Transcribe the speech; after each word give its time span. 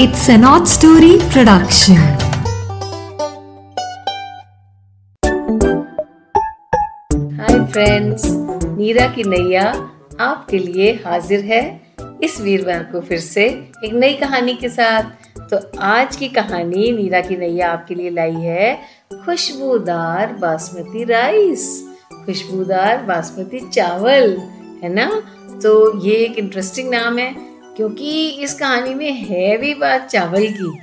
It's 0.00 0.28
an 0.28 0.40
odd 0.40 0.62
story 0.62 1.14
production. 1.32 1.98
Hi 7.38 7.66
friends 7.72 8.22
Neera 8.78 9.06
की 9.06 9.22
नैया 9.24 9.90
आपके 10.20 10.58
लिए 10.58 10.92
हाजिर 10.92 11.40
है। 11.40 11.80
इस 12.22 12.40
वीरवार 12.40 12.82
को 12.82 13.00
फिर 13.00 13.18
से 13.18 13.44
एक 13.84 13.92
नई 13.92 14.14
कहानी 14.14 14.54
के 14.54 14.68
साथ। 14.68 15.02
तो 15.54 15.78
आज 15.80 16.16
की 16.16 16.28
कहानी 16.28 16.92
नीरा 16.92 17.20
की 17.20 17.36
नैया 17.36 17.72
आपके 17.72 17.94
लिए 17.94 18.10
लाई 18.10 18.34
है 18.34 18.80
खुशबूदार 19.24 20.32
बासमती 20.32 21.04
राइस, 21.04 21.88
खुशबूदार 22.26 23.02
बासमती 23.02 23.70
चावल, 23.70 24.36
है 24.82 24.94
ना? 24.94 25.22
तो 25.62 26.00
ये 26.06 26.14
एक 26.14 26.38
इंटरेस्टिंग 26.38 26.90
नाम 26.90 27.18
है। 27.18 27.49
क्योंकि 27.80 28.28
इस 28.28 28.54
कहानी 28.54 28.94
में 28.94 29.12
है 29.12 29.56
भी 29.56 29.74
बात 29.74 30.06
चावल 30.06 30.46
की। 30.46 30.80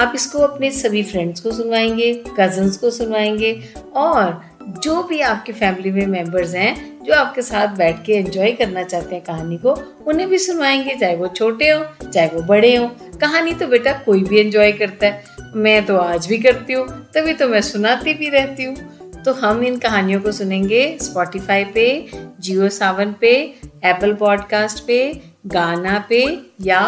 आप 0.00 0.12
इसको 0.14 0.38
अपने 0.38 0.70
सभी 0.70 1.02
फ्रेंड्स 1.02 1.40
को 1.40 1.52
सुनवाएँगे 1.52 2.24
कजन्स 2.38 2.76
को 2.76 2.90
सुनवाएँगे 2.90 3.64
और 3.94 4.44
जो 4.84 5.02
भी 5.02 5.20
आपके 5.20 5.52
फैमिली 5.52 5.90
में 5.90 6.06
मेंबर्स 6.06 6.54
हैं, 6.54 7.04
जो 7.04 7.14
आपके 7.14 7.42
साथ 7.42 7.68
बैठ 7.68 8.04
के 8.04 8.12
एंजॉय 8.12 8.52
करना 8.52 8.82
चाहते 8.82 9.14
हैं 9.14 9.24
कहानी 9.24 9.56
को, 9.56 9.72
उन्हें 10.06 10.28
भी 10.28 10.38
सुनवाएँगे, 10.38 10.94
चाहे 10.94 11.16
वो 11.16 11.28
छोटे 11.28 11.70
हो, 11.70 12.08
चाहे 12.08 12.28
वो 12.28 12.42
बड़े 12.42 12.76
हो। 12.76 12.86
कहानी 13.20 13.54
तो 13.54 13.66
बेटा 13.66 13.92
कोई 13.92 14.24
भी 14.24 14.40
एंजॉय 14.40 14.72
करता 14.72 15.06
है। 15.06 15.24
मैं 15.54 15.86
तो 15.86 15.96
आज 15.96 16.26
भी 16.26 16.38
करती 16.38 16.72
हूँ, 16.72 16.88
तभी 16.88 17.32
तो 17.32 17.48
मैं 17.48 17.60
सुनाती 17.60 18.14
भी 18.14 18.28
रहती 18.28 18.64
हूँ। 18.64 18.76
तो 19.24 19.32
हम 19.32 19.62
इन 19.64 19.78
कहानियों 19.78 20.20
को 20.20 20.32
सुनेंगे 20.32 20.98
स्पॉटिफाई 21.02 21.64
पे 21.64 22.06
जियो 22.40 22.68
सावन 22.68 23.14
पे 23.20 23.54
एप्पल 23.84 24.14
पॉडकास्ट 24.14 24.86
पे 24.86 25.31
गाना 25.44 25.98
पे 26.08 26.20
या 26.60 26.80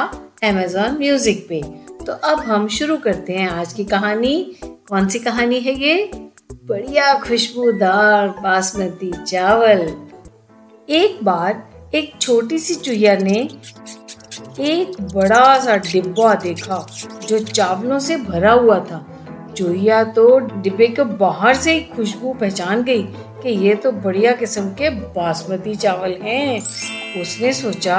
अमेजोन 0.45 0.97
म्यूज़िक 0.99 1.47
पे। 1.49 1.61
तो 2.05 2.13
अब 2.13 2.41
हम 2.41 2.67
शुरू 2.69 2.97
करते 2.97 3.33
हैं 3.33 3.49
आज 3.49 3.73
की 3.73 3.85
कहानी। 3.85 4.35
कौन 4.65 5.09
सी 5.09 5.19
कहानी 5.19 5.59
है 5.61 5.75
ये? 5.75 6.11
बढ़िया 6.65 7.13
खुशबूदार 7.19 8.29
बासमती 8.43 9.11
चावल। 9.23 9.81
एक 10.89 11.19
बार 11.25 11.91
एक 11.95 12.13
छोटी 12.21 12.59
सी 12.59 12.75
चुहिया 12.75 13.17
ने 13.17 13.39
एक 14.61 15.01
बड़ा 15.15 15.59
सा 15.59 15.77
डिब्बा 15.77 16.35
देखा 16.35 16.87
जो 17.29 17.39
चावलों 17.39 17.99
से 17.99 18.17
भरा 18.17 18.53
हुआ 18.53 18.79
था। 18.81 19.05
चुहिया 19.57 20.03
तो 20.05 20.39
डिब्बे 20.39 20.87
के 20.89 21.05
बाहर 21.17 21.55
से 21.55 21.73
ही 21.73 21.81
खुशबू 21.97 22.33
पहचान 22.35 22.83
गई 22.83 23.03
कि 23.43 23.51
ये 23.67 23.75
तो 23.75 23.93
बढ़िया 23.93 24.33
किस्म 24.33 24.69
के 24.71 24.91
बासमती 24.91 25.75
चावल 25.75 26.13
हैं। 26.23 26.61
उसने 27.23 27.53
सोचा 27.53 27.99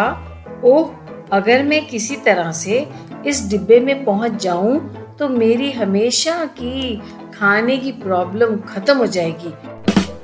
ओह, 0.65 0.91
अगर 1.31 1.63
मैं 1.63 1.85
किसी 1.87 2.15
तरह 2.15 2.51
से 2.51 2.87
इस 3.27 3.47
डिब्बे 3.49 3.79
में 3.79 4.03
पहुँच 4.05 4.41
जाऊँ 4.43 4.79
तो 5.19 5.29
मेरी 5.29 5.71
हमेशा 5.71 6.43
की 6.45 7.01
खाने 7.35 7.77
की 7.77 7.91
प्रॉब्लम 7.91 8.57
खत्म 8.59 8.97
हो 8.97 9.05
जाएगी। 9.05 9.53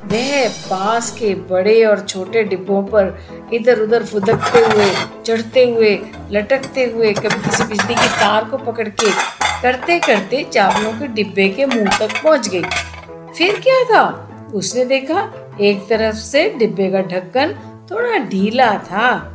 वह 0.08 0.48
पास 0.70 1.12
के 1.12 1.34
बड़े 1.50 1.84
और 1.86 2.00
छोटे 2.00 2.44
डिब्बों 2.44 2.82
पर 2.84 3.18
इधर 3.54 3.80
उधर 3.80 4.04
फुदकते 4.04 4.60
हुए, 4.60 4.92
चढ़ते 5.26 5.64
हुए, 5.72 6.00
लटकते 6.32 6.86
हुए, 6.86 7.14
कभी 7.14 7.42
किसी 7.42 7.64
बिजली 7.64 7.96
की 7.96 8.08
तार 8.10 8.46
को 8.46 8.58
पकड़ 8.58 8.88
के 8.90 9.12
करते 9.62 10.00
करते 10.00 10.44
चावलों 10.44 10.92
के 10.94 11.08
डिब्बे 11.08 11.48
के 11.50 11.66
मुँह 11.66 11.98
तक 12.00 12.22
पहुँच 12.24 12.48
गई। 12.48 12.64
फिर 13.38 13.60
क्या 13.60 13.84
था? 13.84 14.04
उसने 14.54 14.86
देखा, 14.86 15.32
एक 15.62 15.88
तरफ़ 15.90 16.16
से 16.16 16.50
डिब्बे 16.50 16.90
का 16.92 17.02
ढक्कन 17.02 17.54
थोड़ा 17.92 18.18
ढीला 18.18 18.74
था। 18.84 19.31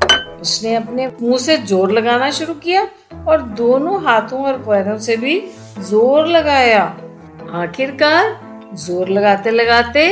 उसने 0.46 0.74
अपने 0.74 1.06
मुँह 1.22 1.38
से 1.38 1.56
ज़ोर 1.58 1.92
लगाना 1.92 2.30
शुरू 2.30 2.54
किया 2.56 2.86
और 3.28 3.42
दोनों 3.58 4.02
हाथों 4.04 4.44
और 4.46 4.58
पैरों 4.62 4.96
से 4.98 5.16
भी 5.16 5.40
ज़ोर 5.80 6.26
लगाया। 6.28 6.82
आखिरकार 7.54 8.74
ज़ोर 8.76 9.08
लगाते 9.08 9.50
लगाते 9.50 10.06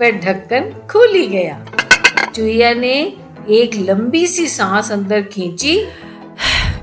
वह 0.00 0.10
ढक्कन 0.20 0.70
खुल 0.90 1.14
ही 1.14 1.26
गया। 1.26 1.64
चुहिया 2.26 2.72
ने 2.74 2.92
एक 3.50 3.74
लंबी 3.80 4.26
सी 4.26 4.46
सांस 4.48 4.90
अंदर 4.92 5.22
खींची। 5.24 5.74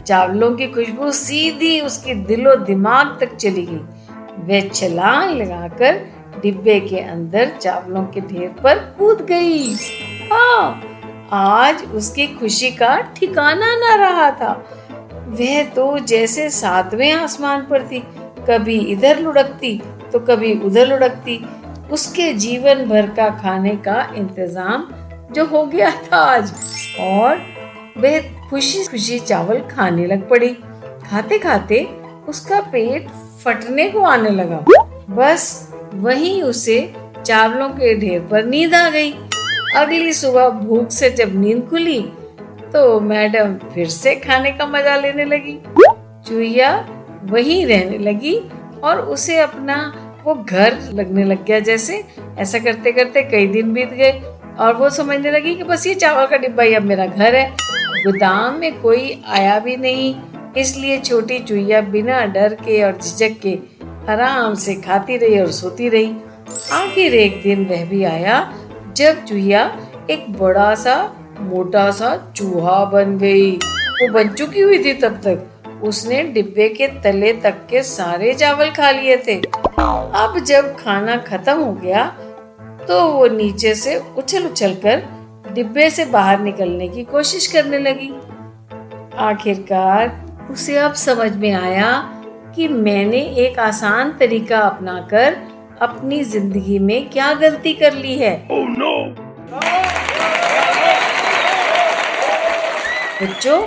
चावलों 0.06 0.51
की 0.56 0.68
खुशबू 0.68 1.12
सीधी 1.13 1.79
उसके 1.81 2.16
दिलो 2.25 2.56
दिमाग 2.66 3.18
तक 3.22 3.35
चली 3.35 3.66
गई। 3.66 3.81
वह 4.47 4.69
छलांग 4.69 5.35
लगाकर 5.38 6.06
डिब्बे 6.41 6.79
के 6.79 7.00
अंदर 7.00 7.57
चावलों 7.62 8.03
के 8.06 8.22
ढेर 8.24 8.50
पर 8.63 8.79
कूद 9.00 9.25
गई। 9.29 9.74
हाँ 10.31 10.97
आज 11.29 11.83
उसकी 11.85 12.27
खुशी 12.29 12.69
का 12.71 12.99
ठिकाना 13.15 13.73
न 13.75 13.97
रहा 13.99 14.29
था। 14.31 14.51
वह 15.29 15.63
तो 15.69 15.97
जैसे 15.99 16.49
सातवें 16.49 17.11
आसमान 17.13 17.65
पर 17.65 17.88
थी, 17.88 17.99
कभी 18.49 18.77
इधर 18.91 19.19
लुढ़कती 19.19 19.77
तो 20.11 20.19
कभी 20.19 20.53
उधर 20.61 20.88
लुढ़कती। 20.88 21.43
उसके 21.91 22.31
जीवन 22.35 22.85
भर 22.85 23.09
का 23.09 23.29
खाने 23.39 23.75
का 23.77 24.01
इंतज़ाम 24.17 24.88
जो 25.31 25.45
हो 25.45 25.65
गया 25.65 25.91
था 26.03 26.17
आज, 26.17 26.51
और 27.01 27.38
वह 27.97 28.19
खुशी 28.49 28.83
खुशी 28.85 29.19
चावल 29.19 29.59
खाने 29.67 30.05
लग 30.07 30.27
पड़ी। 30.29 30.53
खाते 31.05 31.38
खाते 31.39 31.83
उसका 32.27 32.59
पेट 32.71 33.07
फटने 33.44 33.89
को 33.89 34.01
आने 34.05 34.29
लगा। 34.31 34.63
बस 35.11 35.71
वहीं 35.95 36.41
उसे 36.44 36.79
चावलों 37.17 37.69
के 37.69 37.94
ढेर 37.99 38.27
पर 38.31 38.45
नींद 38.45 38.75
आ 38.75 38.89
गई। 38.89 39.13
अगली 39.75 40.13
सुबह 40.13 40.50
भूख 40.50 40.89
से 40.91 41.09
जब 41.09 41.35
नींद 41.35 41.66
खुली 41.69 42.00
तो 42.73 43.00
मैडम 43.00 43.53
फिर 43.73 43.88
से 43.88 44.13
खाने 44.16 44.51
का 44.51 44.66
मज़ा 44.66 44.95
लेने 44.95 45.25
लगी। 45.25 45.57
चुहिया 46.28 46.69
वहीं 47.23 47.66
रहने 47.66 47.97
लगी 48.00 48.35
और 48.83 49.00
उसे 49.01 49.38
अपना 49.39 49.75
वो 50.25 50.33
घर 50.35 50.77
लगने 50.94 51.23
लग 51.23 51.44
गया 51.45 51.59
जैसे। 51.59 52.03
ऐसा 52.38 52.59
करते 52.59 52.91
करते 52.91 53.22
कई 53.23 53.47
दिन 53.47 53.73
बीत 53.73 53.89
गए 53.89 54.11
और 54.59 54.75
वो 54.75 54.89
समझने 54.89 55.31
लगी 55.31 55.56
कि 55.56 55.63
बस 55.63 55.88
ये 55.88 55.94
चावल 55.95 56.25
का 56.25 56.38
डिब्बा 56.38 56.63
ही 56.63 56.73
अब 56.73 56.83
मेरा 56.83 57.06
घर 57.06 57.35
है। 57.35 57.50
गोदाम 57.97 58.59
में 58.59 58.79
कोई 58.81 59.22
आया 59.27 59.57
भी 59.59 59.75
नहीं, 59.77 60.16
इसलिए 60.57 60.97
छोटी 61.00 61.39
चुहिया 61.39 61.81
बिना 61.81 62.25
डर 62.27 62.53
के 62.56 62.81
और 62.83 62.97
झिझक 62.97 63.39
के 63.41 63.57
आराम 64.11 64.53
से 64.56 64.75
खाती 64.75 65.17
रही 65.17 65.39
और 65.39 65.51
सोती 65.51 65.89
रही। 65.89 66.16
आखिर 66.73 67.16
एक 67.16 67.41
दिन 67.44 67.66
वह 67.66 67.85
भी 67.85 68.03
आया 68.06 68.39
जब 68.97 69.24
चुहिया 69.25 69.63
एक 70.09 70.25
बड़ा 70.34 70.74
सा, 70.75 70.96
मोटा 71.40 71.90
सा 71.91 72.16
चूहा 72.35 72.84
बन 72.85 73.18
गई। 73.18 73.52
वो 73.52 74.12
बन 74.13 74.30
चुकी 74.30 74.62
हुई 74.62 74.84
थी 74.84 74.94
तब 74.94 75.19
तक। 75.25 75.81
उसने 75.84 76.22
डिब्बे 76.24 76.68
के 76.69 76.88
तले 77.02 77.34
तक 77.34 77.57
के 77.69 77.81
सारे 77.84 78.34
चावल 78.34 78.69
खा 78.69 78.91
लिए 78.91 79.18
थे। 79.18 79.36
अब 79.36 80.40
जब 80.47 80.75
खाना 80.75 81.18
खत्म 81.18 81.57
हो 81.59 81.72
गया 81.74 82.06
तो 82.88 83.02
वो 83.07 83.28
नीचे 83.28 83.74
से 83.75 83.96
उछल 84.18 84.46
उछल 84.46 84.74
कर 84.86 85.03
डिब्बे 85.53 85.90
से 85.90 86.06
बाहर 86.06 86.40
निकलने 86.40 86.88
की 86.88 87.03
कोशिश 87.03 87.47
करने 87.47 87.80
लगी। 87.80 88.09
आखिरकार 89.19 90.47
उसे 90.52 90.78
अब 90.78 90.94
समझ 90.94 91.31
में 91.36 91.52
आया 91.52 91.91
कि 92.56 92.68
मैंने 92.68 93.22
एक 93.38 93.59
आसान 93.59 94.12
तरीका 94.19 94.59
अपनाकर 94.59 95.38
अपनी 95.81 96.23
ज़िंदगी 96.23 96.77
में 96.79 97.09
क्या 97.09 97.33
गलती 97.33 97.73
कर 97.73 97.93
ली 97.93 98.13
है? 98.15 98.35
Oh, 98.47 98.63
no. 98.73 98.93
बच्चों 103.21 103.61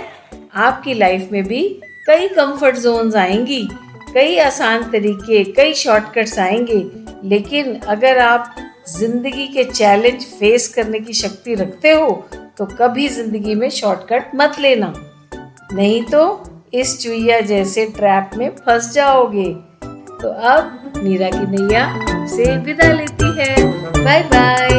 आपकी 0.55 0.93
लाइफ 0.93 1.29
में 1.31 1.43
भी 1.43 1.61
कई 2.07 2.27
कंफर्ट 2.27 2.75
जोन्स 2.77 3.15
आएँगी। 3.15 3.61
कई 4.13 4.37
आसान 4.39 4.83
तरीके 4.91 5.43
कई 5.53 5.73
शॉर्टकट्स 5.73 6.37
आएँगे। 6.39 6.83
लेकिन 7.29 7.75
अगर 7.87 8.17
आप 8.17 8.55
ज़िंदगी 8.89 9.47
के 9.47 9.63
चैलेंज 9.63 10.25
फेस 10.29 10.67
करने 10.73 10.99
की 10.99 11.13
शक्ति 11.13 11.55
रखते 11.55 11.91
हो 11.91 12.09
तो 12.57 12.65
कभी 12.77 13.07
ज़िंदगी 13.07 13.55
में 13.55 13.69
शॉर्टकट 13.69 14.35
मत 14.35 14.59
लेना। 14.59 14.93
नहीं 15.73 16.03
तो 16.03 16.43
इस 16.73 16.97
चुईया 16.99 17.39
जैसे 17.41 17.85
ट्रैप 17.97 18.31
में 18.37 18.49
फंस 18.55 18.91
जाओगे। 18.93 19.53
तो 20.21 20.29
अब 20.29 20.93
नीरा 21.03 21.29
की 21.29 21.45
नैया 21.51 21.85
से 22.27 22.57
विदा 22.57 22.91
लेती 22.93 23.35
है। 23.39 23.55
Bye 24.03 24.23
bye. 24.33 24.70